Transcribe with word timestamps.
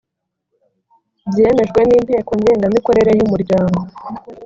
byemejwe 1.29 1.79
n’inteko 1.87 2.31
ngengamikorere 2.39 3.11
y’umuryango 3.17 3.79